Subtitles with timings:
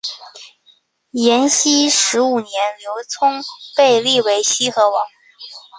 [1.11, 3.43] 延熙十五年刘琮
[3.75, 5.05] 被立为西河王。